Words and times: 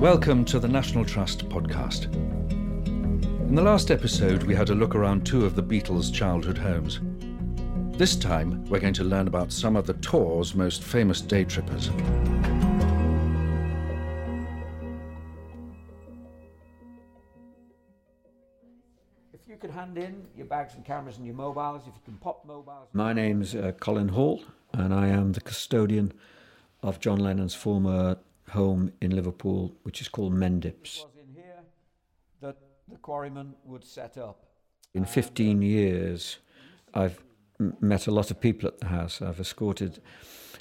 Welcome 0.00 0.46
to 0.46 0.58
the 0.58 0.66
National 0.66 1.04
Trust 1.04 1.46
podcast. 1.50 2.06
In 2.14 3.54
the 3.54 3.60
last 3.60 3.90
episode, 3.90 4.44
we 4.44 4.54
had 4.54 4.70
a 4.70 4.74
look 4.74 4.94
around 4.94 5.26
two 5.26 5.44
of 5.44 5.54
the 5.54 5.62
Beatles' 5.62 6.10
childhood 6.10 6.56
homes. 6.56 7.00
This 7.98 8.16
time, 8.16 8.64
we're 8.70 8.80
going 8.80 8.94
to 8.94 9.04
learn 9.04 9.28
about 9.28 9.52
some 9.52 9.76
of 9.76 9.86
the 9.86 9.92
tour's 9.92 10.54
most 10.54 10.82
famous 10.82 11.20
day 11.20 11.44
trippers. 11.44 11.88
If 19.34 19.40
you 19.46 19.56
could 19.60 19.70
hand 19.70 19.98
in 19.98 20.26
your 20.34 20.46
bags 20.46 20.76
and 20.76 20.82
cameras 20.82 21.18
and 21.18 21.26
your 21.26 21.34
mobiles, 21.34 21.82
if 21.82 21.94
you 21.94 22.00
can 22.06 22.16
pop 22.16 22.46
mobiles. 22.46 22.88
My 22.94 23.12
name's 23.12 23.54
uh, 23.54 23.72
Colin 23.78 24.08
Hall, 24.08 24.44
and 24.72 24.94
I 24.94 25.08
am 25.08 25.32
the 25.32 25.42
custodian 25.42 26.14
of 26.82 27.00
John 27.00 27.18
Lennon's 27.18 27.54
former 27.54 28.16
home 28.50 28.92
in 29.00 29.14
Liverpool, 29.14 29.74
which 29.82 30.00
is 30.00 30.08
called 30.08 30.32
Mendips. 30.34 31.04
in 31.20 31.34
here 31.34 31.60
that 32.40 32.56
the 32.88 32.96
Quarrymen 32.98 33.54
would 33.64 33.84
set 33.84 34.18
up. 34.18 34.46
In 34.94 35.04
15 35.04 35.62
years, 35.62 36.38
I've 36.94 37.22
met 37.80 38.06
a 38.06 38.10
lot 38.10 38.30
of 38.30 38.40
people 38.40 38.68
at 38.68 38.80
the 38.80 38.86
house. 38.86 39.22
I've 39.22 39.40
escorted, 39.40 40.00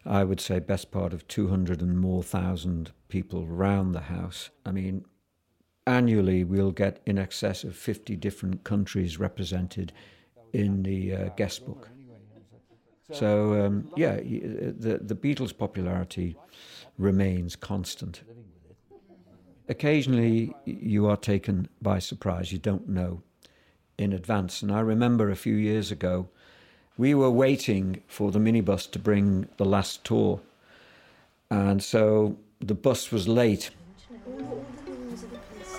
I 0.06 0.24
would 0.24 0.40
say, 0.40 0.60
best 0.60 0.92
part 0.92 1.14
of 1.14 1.28
200 1.28 1.82
and 1.82 1.98
more 1.98 2.24
thousand 2.24 2.92
people 3.08 3.48
round 3.48 3.96
the 3.96 4.02
house. 4.02 4.50
I 4.66 4.72
mean, 4.72 5.06
annually 5.88 6.44
we'll 6.44 6.72
get 6.72 7.02
in 7.06 7.18
excess 7.18 7.64
of 7.64 7.76
50 7.76 8.16
different 8.16 8.64
countries 8.64 9.20
represented 9.20 9.92
in 10.54 10.84
the 10.84 11.14
uh, 11.14 11.30
guest 11.30 11.66
book. 11.66 11.90
So 13.12 13.66
um, 13.66 13.90
yeah, 13.96 14.18
the 14.18 15.00
the 15.02 15.16
Beatles' 15.16 15.58
popularity 15.58 16.38
remains 17.00 17.56
constant. 17.56 18.22
Occasionally, 19.68 20.54
you 20.66 21.08
are 21.08 21.18
taken 21.18 21.70
by 21.82 21.98
surprise. 22.00 22.52
You 22.52 22.60
don't 22.60 22.90
know 22.90 23.24
in 23.98 24.14
advance. 24.14 24.62
And 24.62 24.72
I 24.72 24.82
remember 24.82 25.30
a 25.30 25.36
few 25.36 25.56
years 25.56 25.92
ago, 25.92 26.28
we 26.98 27.14
were 27.16 27.32
waiting 27.32 28.02
for 28.08 28.32
the 28.32 28.40
minibus 28.40 28.90
to 28.92 29.00
bring 29.00 29.48
the 29.58 29.66
last 29.66 30.04
tour, 30.04 30.42
and 31.50 31.82
so 31.82 32.38
the 32.60 32.76
bus 32.76 33.12
was 33.12 33.28
late. 33.28 33.72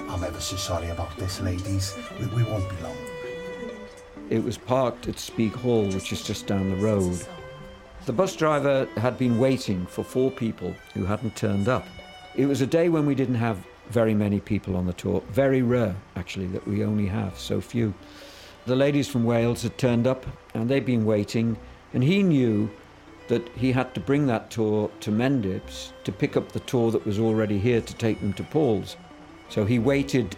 I'm 0.08 0.24
ever 0.24 0.40
so 0.40 0.56
sorry 0.56 0.88
about 0.88 1.16
this, 1.18 1.40
ladies. 1.40 1.94
We, 2.18 2.26
we 2.28 2.42
won't 2.44 2.68
be 2.70 2.82
long. 2.82 2.96
It 4.30 4.42
was 4.42 4.56
parked 4.56 5.08
at 5.08 5.18
Speke 5.18 5.54
Hall, 5.54 5.84
which 5.86 6.12
is 6.12 6.22
just 6.22 6.46
down 6.46 6.70
the 6.70 6.76
road. 6.76 7.20
The 8.06 8.12
bus 8.12 8.34
driver 8.34 8.88
had 8.96 9.18
been 9.18 9.38
waiting 9.38 9.86
for 9.86 10.02
four 10.02 10.30
people 10.30 10.74
who 10.94 11.04
hadn't 11.04 11.36
turned 11.36 11.68
up. 11.68 11.86
It 12.34 12.46
was 12.46 12.60
a 12.60 12.66
day 12.66 12.88
when 12.88 13.06
we 13.06 13.14
didn't 13.14 13.36
have 13.36 13.64
very 13.90 14.14
many 14.14 14.40
people 14.40 14.76
on 14.76 14.86
the 14.86 14.92
tour. 14.92 15.22
Very 15.30 15.62
rare, 15.62 15.94
actually, 16.16 16.46
that 16.48 16.66
we 16.66 16.84
only 16.84 17.06
have 17.06 17.38
so 17.38 17.60
few. 17.60 17.92
The 18.66 18.76
ladies 18.76 19.08
from 19.08 19.24
Wales 19.24 19.62
had 19.62 19.76
turned 19.78 20.06
up 20.06 20.26
and 20.54 20.68
they'd 20.68 20.86
been 20.86 21.04
waiting, 21.04 21.58
and 21.92 22.02
he 22.02 22.22
knew 22.22 22.70
that 23.28 23.48
he 23.50 23.72
had 23.72 23.94
to 23.94 24.00
bring 24.00 24.26
that 24.26 24.50
tour 24.50 24.90
to 25.00 25.10
Mendips 25.10 25.92
to 26.04 26.12
pick 26.12 26.36
up 26.36 26.52
the 26.52 26.60
tour 26.60 26.90
that 26.90 27.06
was 27.06 27.18
already 27.18 27.58
here 27.58 27.80
to 27.80 27.94
take 27.94 28.20
them 28.20 28.32
to 28.34 28.42
Paul's. 28.44 28.96
So 29.48 29.64
he 29.64 29.78
waited 29.78 30.36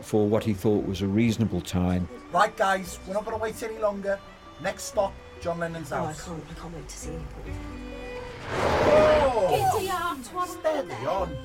for 0.00 0.26
what 0.26 0.44
he 0.44 0.54
thought 0.54 0.86
was 0.86 1.02
a 1.02 1.06
reasonable 1.06 1.60
time 1.60 2.08
Right, 2.32 2.56
guys, 2.56 3.00
we're 3.06 3.14
not 3.14 3.24
going 3.24 3.36
to 3.36 3.42
wait 3.42 3.60
any 3.64 3.78
longer. 3.78 4.18
Next 4.62 4.84
stop, 4.84 5.12
John 5.40 5.58
Lennon's 5.58 5.90
Oh, 5.90 6.04
I 6.04 6.12
can't, 6.12 6.42
I 6.50 6.60
can't 6.60 6.74
wait 6.74 6.88
to 6.88 6.96
see 6.96 7.12
you. 7.12 7.22
Oh, 8.52 10.46
steady 10.46 11.06
on. 11.06 11.36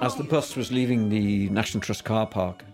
As 0.00 0.14
the 0.14 0.24
bus 0.24 0.56
was 0.56 0.72
leaving 0.72 1.08
the 1.10 1.48
National 1.50 1.82
Trust 1.82 2.04
car 2.04 2.26
park, 2.26 2.64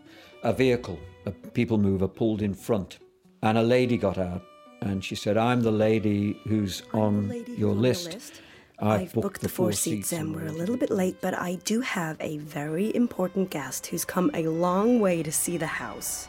a 0.44 0.52
vehicle, 0.52 1.00
a 1.26 1.30
people 1.30 1.78
mover, 1.78 2.06
pulled 2.06 2.42
in 2.42 2.54
front, 2.54 2.98
and 3.42 3.58
a 3.58 3.62
lady 3.62 3.96
got 3.96 4.18
out, 4.18 4.42
and 4.80 5.04
she 5.04 5.14
said, 5.16 5.36
"I'm 5.36 5.62
the 5.62 5.72
lady 5.72 6.40
who's 6.46 6.82
on 6.92 7.28
Lady 7.28 7.52
your 7.52 7.70
on 7.72 7.82
list. 7.82 8.40
I've, 8.78 9.12
booked, 9.12 9.40
the 9.40 9.48
four 9.48 9.70
seats 9.72 10.12
and 10.12 10.34
we're 10.34 10.46
a 10.46 10.52
little 10.52 10.76
bit 10.76 10.90
late, 10.90 11.16
but 11.20 11.34
I 11.34 11.54
do 11.64 11.80
have 11.82 12.16
a 12.20 12.38
very 12.38 12.94
important 12.96 13.50
guest 13.50 13.86
who's 13.86 14.04
come 14.04 14.28
a 14.34 14.48
long 14.48 14.98
way 14.98 15.22
to 15.22 15.30
see 15.30 15.56
the 15.56 15.68
house. 15.68 16.26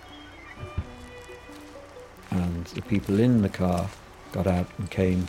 And 2.29 2.65
the 2.67 2.81
people 2.83 3.19
in 3.19 3.41
the 3.41 3.49
car 3.49 3.89
got 4.33 4.47
out 4.47 4.67
and 4.77 4.89
came 4.91 5.27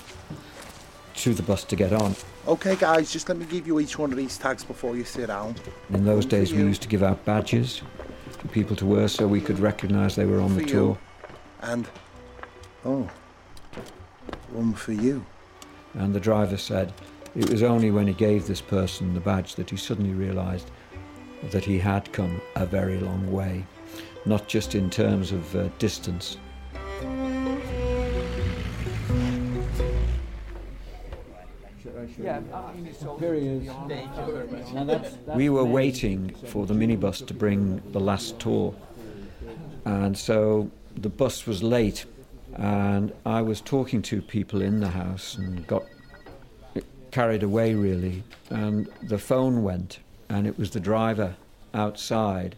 to 1.14 1.32
the 1.32 1.42
bus 1.42 1.62
to 1.64 1.76
get 1.76 1.92
on. 1.92 2.16
Okay, 2.48 2.74
guys, 2.74 3.12
just 3.12 3.28
let 3.28 3.38
me 3.38 3.46
give 3.46 3.66
you 3.66 3.78
each 3.78 3.98
one 3.98 4.10
of 4.10 4.18
these 4.18 4.36
tags 4.36 4.64
before 4.64 4.96
you 4.96 5.04
sit 5.04 5.28
down. 5.28 5.54
In 5.90 6.04
those 6.04 6.26
days, 6.26 6.52
we 6.52 6.58
used 6.58 6.82
to 6.82 6.88
give 6.88 7.02
out 7.02 7.24
badges 7.24 7.82
for 8.38 8.48
people 8.48 8.74
to 8.76 8.84
wear 8.86 9.06
so 9.08 9.26
we 9.28 9.40
could 9.40 9.60
recognise 9.60 10.16
they 10.16 10.26
were 10.26 10.40
on 10.40 10.54
the 10.56 10.62
For 10.62 10.66
you. 10.66 10.72
tour. 10.74 10.98
And, 11.62 11.86
oh, 12.84 13.08
one 14.50 14.74
for 14.74 14.92
you. 14.92 15.24
And 15.94 16.12
the 16.14 16.20
driver 16.20 16.56
said 16.56 16.92
it 17.36 17.48
was 17.48 17.62
only 17.62 17.90
when 17.90 18.06
he 18.06 18.14
gave 18.14 18.46
this 18.46 18.60
person 18.60 19.14
the 19.14 19.20
badge 19.20 19.54
that 19.54 19.70
he 19.70 19.76
suddenly 19.76 20.12
realised 20.12 20.70
that 21.50 21.64
he 21.64 21.78
had 21.78 22.12
come 22.12 22.40
a 22.56 22.66
very 22.66 22.98
long 22.98 23.30
way, 23.30 23.64
not 24.26 24.48
just 24.48 24.74
in 24.74 24.90
terms 24.90 25.32
of 25.32 25.54
uh, 25.56 25.68
distance. 25.78 26.36
Yeah, 32.22 32.40
I 32.52 32.72
mean, 32.74 32.86
it's 32.86 33.04
all 33.04 33.16
We 35.34 35.48
were 35.48 35.64
waiting 35.64 36.34
for 36.46 36.66
the 36.66 36.74
minibus 36.74 37.26
to 37.26 37.34
bring 37.34 37.82
the 37.92 38.00
last 38.00 38.38
tour, 38.38 38.74
and 39.84 40.16
so 40.16 40.70
the 40.96 41.08
bus 41.08 41.46
was 41.46 41.62
late, 41.62 42.04
and 42.54 43.12
I 43.26 43.42
was 43.42 43.60
talking 43.60 44.00
to 44.02 44.22
people 44.22 44.62
in 44.62 44.80
the 44.80 44.88
house 44.88 45.36
and 45.36 45.66
got 45.66 45.84
carried 47.10 47.42
away 47.42 47.74
really, 47.74 48.22
and 48.50 48.88
the 49.02 49.18
phone 49.18 49.62
went, 49.62 49.98
and 50.28 50.46
it 50.46 50.58
was 50.58 50.70
the 50.70 50.80
driver 50.80 51.36
outside, 51.72 52.56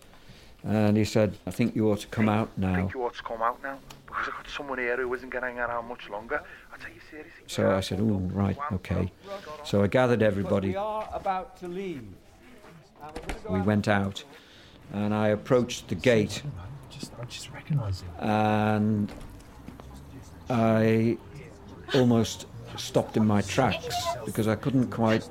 and 0.64 0.96
he 0.96 1.04
said, 1.04 1.36
"I 1.46 1.50
think 1.50 1.74
you 1.76 1.90
ought 1.90 2.00
to 2.00 2.06
come 2.08 2.28
out 2.28 2.48
now. 2.56 2.68
I 2.68 2.70
now." 2.72 2.76
think 2.78 2.94
you 2.94 3.02
ought 3.04 3.14
to 3.14 3.22
come 3.22 3.42
out 3.42 3.62
now 3.62 3.78
because 4.06 4.28
I've 4.28 4.34
got 4.36 4.48
someone 4.48 4.78
here 4.78 4.96
who 4.96 5.12
isn't 5.14 5.30
getting 5.30 5.58
around 5.58 5.86
much 5.88 6.08
longer. 6.08 6.42
I 6.72 6.76
tell 6.78 6.92
you 6.92 7.00
seriously. 7.10 7.32
So 7.46 7.74
I 7.74 7.80
said, 7.80 8.00
"Oh, 8.00 8.20
right, 8.32 8.58
okay." 8.72 9.12
So 9.64 9.82
I 9.82 9.86
gathered 9.86 10.22
everybody. 10.22 10.68
we 10.70 10.76
are 10.76 11.08
about 11.12 11.56
to 11.58 11.68
leave. 11.68 12.04
We're 13.00 13.12
gonna 13.12 13.34
go 13.44 13.52
We 13.52 13.60
out- 13.60 13.66
went 13.66 13.88
out, 13.88 14.24
and 14.92 15.14
I 15.14 15.28
approached 15.28 15.88
the 15.88 15.94
gate. 15.94 16.42
I 17.20 17.24
just 17.26 17.50
recognise 17.52 18.00
him. 18.02 18.10
and 18.20 19.12
I 20.48 21.18
almost 21.94 22.46
stopped 22.76 23.16
in 23.16 23.26
my 23.26 23.42
tracks 23.42 23.94
because 24.24 24.48
I 24.48 24.54
couldn't 24.56 24.88
quite 24.90 25.28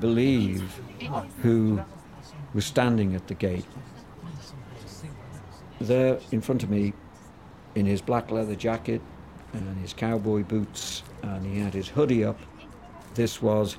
believe 0.00 0.80
who 1.42 1.80
was 2.54 2.64
standing 2.66 3.14
at 3.14 3.28
the 3.28 3.34
gate. 3.34 3.64
There 5.80 6.18
in 6.32 6.40
front 6.40 6.62
of 6.62 6.70
me, 6.70 6.92
in 7.74 7.86
his 7.86 8.00
black 8.00 8.30
leather 8.30 8.56
jacket 8.56 9.00
and 9.52 9.78
his 9.78 9.92
cowboy 9.92 10.42
boots, 10.42 11.02
and 11.22 11.46
he 11.46 11.60
had 11.60 11.74
his 11.74 11.88
hoodie 11.88 12.24
up. 12.24 12.38
This 13.14 13.40
was 13.40 13.74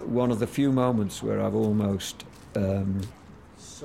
one 0.00 0.30
of 0.30 0.38
the 0.38 0.46
few 0.46 0.72
moments 0.72 1.22
where 1.22 1.40
I've 1.40 1.54
almost 1.54 2.24
um, 2.56 3.00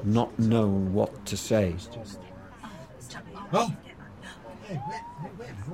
not 0.03 0.38
known 0.39 0.93
what 0.93 1.25
to 1.27 1.38
say. 1.38 1.75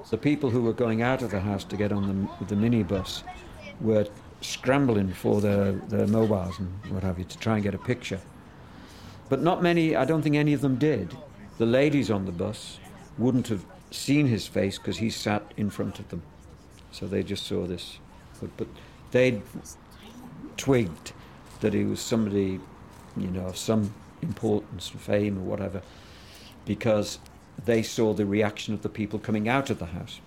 The 0.09 0.17
people 0.17 0.49
who 0.49 0.61
were 0.61 0.73
going 0.73 1.01
out 1.01 1.21
of 1.21 1.31
the 1.31 1.39
house 1.39 1.63
to 1.65 1.77
get 1.77 1.91
on 1.91 2.29
the, 2.39 2.45
the 2.45 2.55
minibus 2.55 3.23
were 3.79 4.07
scrambling 4.41 5.13
for 5.13 5.41
their, 5.41 5.73
their 5.73 6.07
mobiles 6.07 6.59
and 6.59 6.69
what 6.89 7.03
have 7.03 7.19
you 7.19 7.25
to 7.25 7.37
try 7.37 7.55
and 7.55 7.63
get 7.63 7.73
a 7.73 7.77
picture. 7.77 8.19
But 9.29 9.41
not 9.41 9.61
many, 9.61 9.95
I 9.95 10.05
don't 10.05 10.21
think 10.21 10.35
any 10.35 10.53
of 10.53 10.61
them 10.61 10.77
did. 10.77 11.15
The 11.59 11.65
ladies 11.65 12.09
on 12.09 12.25
the 12.25 12.31
bus 12.31 12.79
wouldn't 13.17 13.49
have 13.49 13.65
seen 13.91 14.27
his 14.27 14.47
face 14.47 14.77
because 14.77 14.99
he 14.99 15.09
sat 15.09 15.53
in 15.57 15.69
front 15.69 15.99
of 15.99 16.07
them. 16.07 16.21
So 16.93 17.05
they 17.05 17.21
just 17.21 17.45
saw 17.45 17.67
this. 17.67 17.99
But, 18.39 18.55
but 18.55 18.67
they'd 19.11 19.41
twigged 20.55 21.11
that 21.59 21.73
he 21.73 21.83
was 21.83 21.99
somebody, 21.99 22.61
you 23.17 23.27
know, 23.27 23.47
of 23.47 23.57
some 23.57 23.93
importance 24.21 24.91
and 24.91 25.01
fame 25.01 25.37
or 25.37 25.41
whatever, 25.41 25.81
because 26.63 27.19
they 27.65 27.83
saw 27.83 28.13
the 28.13 28.25
reaction 28.25 28.73
of 28.73 28.81
the 28.81 28.87
people 28.87 29.19
coming 29.19 29.49
out 29.49 29.69
of 29.69 29.79
the 29.79 29.87
house. 29.87 30.21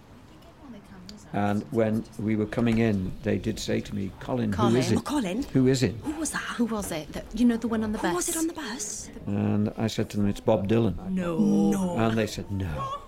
And 1.32 1.62
when 1.70 2.05
we 2.19 2.37
were 2.37 2.46
coming 2.46 2.79
in, 2.79 3.11
they 3.23 3.38
did 3.38 3.58
say 3.58 3.81
to 3.81 3.94
me, 3.94 4.11
Colin, 4.20 4.52
who 4.52 4.76
is 4.76 4.93
it? 4.93 4.99
Oh, 4.99 5.00
Colin. 5.00 5.43
Who 5.55 5.67
is 5.67 5.82
it? 5.82 5.94
Who 6.02 6.12
was 6.12 6.31
that? 6.31 6.43
Who 6.56 6.67
was 6.67 6.93
it? 6.93 7.11
That, 7.12 7.25
you 7.34 7.46
know, 7.46 7.56
the 7.56 7.69
one 7.69 7.82
on 7.82 7.93
the 7.93 7.99
Who 7.99 8.08
bus. 8.08 8.14
was 8.14 8.29
it 8.29 8.37
on 8.37 8.46
the 8.49 8.52
bus? 8.52 9.08
And 9.26 9.73
I 9.79 9.87
said 9.87 10.11
to 10.11 10.19
them, 10.19 10.29
it's 10.29 10.40
Bob 10.40 10.69
Dylan. 10.69 10.94
No. 11.11 11.38
No. 11.38 11.96
And 11.99 12.19
they 12.19 12.26
said, 12.26 12.50
no. 12.50 12.99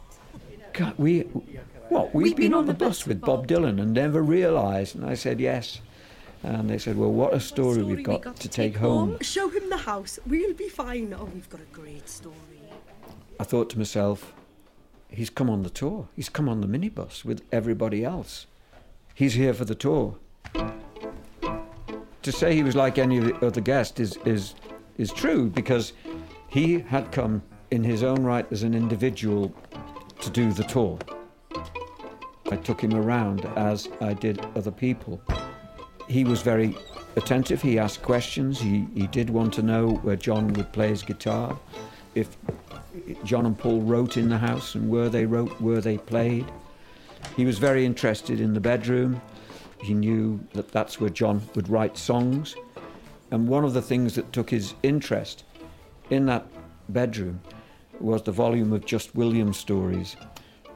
God, 0.72 0.94
we, 0.96 1.20
what? 1.90 2.14
We've, 2.14 2.34
been, 2.34 2.54
on 2.54 2.66
the 2.66 2.74
bus 2.74 3.06
with 3.06 3.20
Bob 3.20 3.46
Dylan 3.46 3.80
and 3.80 3.92
never 3.92 4.22
realised. 4.22 4.96
And 4.96 5.04
I 5.04 5.14
said, 5.14 5.38
yes. 5.38 5.80
And 6.44 6.68
they 6.68 6.76
said, 6.76 6.98
Well, 6.98 7.10
what 7.10 7.32
a 7.32 7.40
story, 7.40 7.82
we've 7.82 8.04
got, 8.04 8.36
to 8.36 8.48
take 8.48 8.76
home. 8.76 9.18
Show 9.22 9.48
him 9.48 9.70
the 9.70 9.78
house. 9.78 10.18
We'll 10.26 10.52
be 10.52 10.68
fine. 10.68 11.14
Oh, 11.18 11.24
we've 11.32 11.48
got 11.48 11.62
a 11.62 11.72
great 11.72 12.06
story. 12.06 12.34
I 13.40 13.44
thought 13.44 13.70
to 13.70 13.78
myself, 13.78 14.34
He's 15.14 15.30
come 15.30 15.48
on 15.48 15.62
the 15.62 15.70
tour. 15.70 16.08
He's 16.16 16.28
come 16.28 16.48
on 16.48 16.60
the 16.60 16.66
minibus 16.66 17.24
with 17.24 17.42
everybody 17.52 18.04
else. 18.04 18.46
He's 19.14 19.34
here 19.34 19.54
for 19.54 19.64
the 19.64 19.74
tour. 19.74 20.16
To 22.22 22.32
say 22.32 22.54
he 22.54 22.62
was 22.62 22.74
like 22.74 22.98
any 22.98 23.32
other 23.34 23.60
guests 23.60 24.00
is, 24.00 24.18
is, 24.24 24.54
is 24.98 25.12
true 25.12 25.48
because 25.48 25.92
he 26.48 26.80
had 26.80 27.12
come 27.12 27.42
in 27.70 27.84
his 27.84 28.02
own 28.02 28.24
right 28.24 28.46
as 28.50 28.62
an 28.62 28.74
individual 28.74 29.54
to 30.20 30.30
do 30.30 30.52
the 30.52 30.64
tour. 30.64 30.98
I 32.50 32.56
took 32.56 32.80
him 32.80 32.94
around 32.94 33.44
as 33.56 33.88
I 34.00 34.14
did 34.14 34.44
other 34.56 34.70
people. 34.70 35.20
He 36.08 36.24
was 36.24 36.42
very 36.42 36.76
attentive, 37.16 37.62
he 37.62 37.78
asked 37.78 38.02
questions, 38.02 38.60
he, 38.60 38.86
he 38.94 39.06
did 39.06 39.30
want 39.30 39.54
to 39.54 39.62
know 39.62 39.90
where 40.02 40.16
John 40.16 40.52
would 40.54 40.72
play 40.72 40.88
his 40.88 41.02
guitar, 41.02 41.58
if 42.14 42.36
John 43.24 43.46
and 43.46 43.58
Paul 43.58 43.80
wrote 43.80 44.16
in 44.16 44.28
the 44.28 44.38
house 44.38 44.74
and 44.74 44.88
where 44.88 45.08
they 45.08 45.26
wrote, 45.26 45.60
where 45.60 45.80
they 45.80 45.98
played. 45.98 46.46
He 47.36 47.44
was 47.44 47.58
very 47.58 47.84
interested 47.84 48.40
in 48.40 48.54
the 48.54 48.60
bedroom. 48.60 49.20
He 49.80 49.94
knew 49.94 50.40
that 50.52 50.70
that's 50.70 51.00
where 51.00 51.10
John 51.10 51.42
would 51.54 51.68
write 51.68 51.98
songs. 51.98 52.54
And 53.30 53.48
one 53.48 53.64
of 53.64 53.74
the 53.74 53.82
things 53.82 54.14
that 54.14 54.32
took 54.32 54.50
his 54.50 54.74
interest 54.82 55.44
in 56.10 56.26
that 56.26 56.46
bedroom 56.88 57.40
was 58.00 58.22
the 58.22 58.32
volume 58.32 58.72
of 58.72 58.84
Just 58.84 59.14
William 59.14 59.52
stories. 59.52 60.16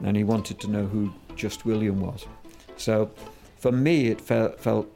And 0.05 0.17
he 0.17 0.25
wanted 0.25 0.61
to 0.61 0.71
know 0.71 0.87
who 0.87 1.13
Just 1.37 1.65
William 1.65 2.01
was. 2.01 2.27
So 2.77 3.11
for 3.57 3.73
me, 3.73 4.09
it 4.09 4.21
felt, 4.21 4.59
felt 4.61 4.89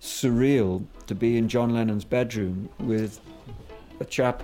surreal 0.00 0.84
to 1.06 1.14
be 1.14 1.36
in 1.36 1.48
John 1.48 1.70
Lennon's 1.70 2.04
bedroom 2.04 2.68
with 2.78 3.20
a 4.00 4.04
chap 4.04 4.42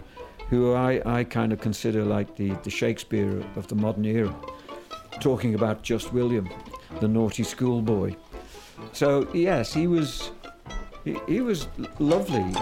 who 0.51 0.75
I, 0.75 1.03
I 1.05 1.25
kind 1.25 1.53
of 1.53 1.61
consider 1.61 2.05
like 2.05 2.37
the, 2.37 2.51
the 2.63 2.71
Shakespeare 2.71 3.43
of 3.57 3.67
the 3.69 3.75
modern 3.75 4.05
era, 4.05 4.35
talking 5.21 5.55
about 5.55 5.83
Just 5.83 6.13
William, 6.13 6.49
the 7.01 7.09
naughty 7.09 7.43
schoolboy. 7.43 8.15
So 8.93 9.29
yes, 9.35 9.73
he 9.73 9.87
was 9.87 10.31
he, 11.05 11.17
he 11.27 11.41
was 11.41 11.69
lovely, 11.99 12.55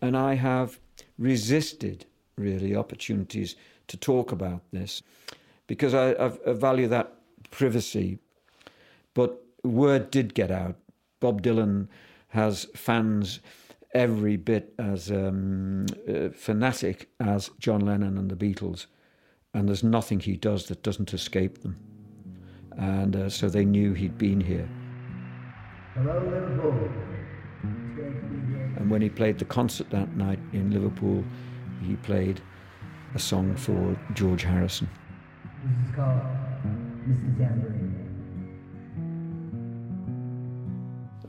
and 0.00 0.16
I 0.16 0.34
have 0.34 0.78
resisted 1.18 2.06
really 2.36 2.74
opportunities 2.74 3.56
to 3.88 3.96
talk 3.96 4.32
about 4.32 4.62
this 4.72 5.02
because 5.66 5.94
I, 5.94 6.12
I, 6.12 6.32
I 6.46 6.52
value 6.52 6.88
that 6.88 7.12
privacy. 7.50 8.18
But 9.14 9.44
word 9.62 10.10
did 10.10 10.34
get 10.34 10.50
out. 10.50 10.76
Bob 11.20 11.42
Dylan 11.42 11.88
has 12.28 12.66
fans 12.74 13.40
every 13.94 14.36
bit 14.36 14.74
as 14.78 15.10
um, 15.10 15.86
uh, 16.08 16.28
fanatic 16.34 17.10
as 17.20 17.50
John 17.58 17.80
Lennon 17.80 18.18
and 18.18 18.30
the 18.30 18.36
Beatles, 18.36 18.86
and 19.54 19.68
there's 19.68 19.84
nothing 19.84 20.20
he 20.20 20.36
does 20.36 20.66
that 20.66 20.82
doesn't 20.82 21.12
escape 21.12 21.62
them. 21.62 21.78
And 22.78 23.14
uh, 23.14 23.28
so 23.28 23.48
they 23.48 23.64
knew 23.64 23.92
he'd 23.92 24.16
been 24.16 24.40
here. 24.40 24.68
Hello, 25.94 26.18
Liverpool. 26.20 26.88
And 28.76 28.90
when 28.90 29.02
he 29.02 29.10
played 29.10 29.38
the 29.38 29.44
concert 29.44 29.90
that 29.90 30.16
night 30.16 30.38
in 30.52 30.70
Liverpool, 30.70 31.22
he 31.82 31.96
played 31.96 32.40
a 33.14 33.18
song 33.18 33.54
for 33.56 33.98
George 34.14 34.42
Harrison. 34.42 34.88
This 35.64 35.88
is 35.88 35.94
called 35.94 36.20
Mr. 37.06 37.38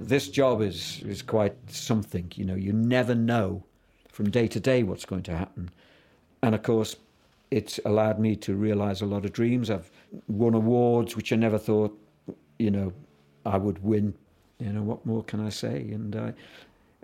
This 0.07 0.27
job 0.27 0.61
is, 0.61 1.01
is 1.05 1.21
quite 1.21 1.55
something, 1.69 2.31
you 2.35 2.45
know, 2.45 2.55
you 2.55 2.73
never 2.73 3.15
know 3.15 3.63
from 4.09 4.29
day 4.29 4.47
to 4.47 4.59
day 4.59 4.83
what's 4.83 5.05
going 5.05 5.23
to 5.23 5.35
happen. 5.35 5.69
And 6.41 6.53
of 6.53 6.63
course, 6.63 6.97
it's 7.51 7.79
allowed 7.85 8.19
me 8.19 8.35
to 8.37 8.55
realize 8.55 9.01
a 9.01 9.05
lot 9.05 9.25
of 9.25 9.33
dreams. 9.33 9.69
I've 9.69 9.89
won 10.27 10.53
awards 10.53 11.15
which 11.15 11.31
I 11.31 11.35
never 11.35 11.57
thought, 11.57 11.97
you 12.59 12.71
know, 12.71 12.93
I 13.45 13.57
would 13.57 13.83
win. 13.83 14.13
You 14.59 14.73
know, 14.73 14.83
what 14.83 15.05
more 15.05 15.23
can 15.23 15.45
I 15.45 15.49
say? 15.49 15.77
And 15.91 16.15
I, 16.15 16.33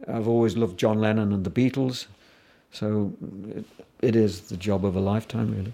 I've 0.08 0.28
always 0.28 0.58
loved 0.58 0.78
John 0.78 1.00
Lennon 1.00 1.34
and 1.34 1.44
the 1.44 1.52
Beatles. 1.52 2.08
So 2.72 3.14
it, 3.56 3.66
it 4.02 4.16
is 4.16 4.42
the 4.42 4.58
job 4.58 4.86
of 4.86 4.96
a 4.96 5.00
lifetime, 5.00 5.52
really. 5.52 5.74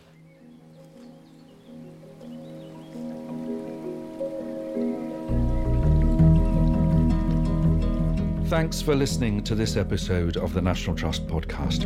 Thanks 8.47 8.79
for 8.79 8.95
listening 8.95 9.43
to 9.45 9.55
this 9.55 9.75
episode 9.75 10.37
of 10.37 10.53
the 10.53 10.61
National 10.61 10.95
Trust 10.95 11.25
podcast. 11.25 11.85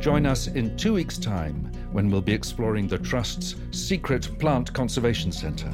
Join 0.00 0.24
us 0.24 0.46
in 0.46 0.76
two 0.76 0.94
weeks' 0.94 1.18
time 1.18 1.68
when 1.90 2.08
we'll 2.08 2.20
be 2.20 2.32
exploring 2.32 2.86
the 2.86 2.96
Trust's 2.96 3.56
secret 3.72 4.38
plant 4.38 4.72
conservation 4.72 5.32
centre. 5.32 5.72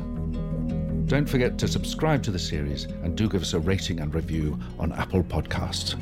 Don't 1.04 1.28
forget 1.28 1.58
to 1.58 1.68
subscribe 1.68 2.22
to 2.22 2.30
the 2.30 2.38
series 2.38 2.84
and 2.84 3.14
do 3.14 3.28
give 3.28 3.42
us 3.42 3.52
a 3.52 3.60
rating 3.60 4.00
and 4.00 4.14
review 4.14 4.58
on 4.78 4.92
Apple 4.92 5.22
Podcasts. 5.22 5.96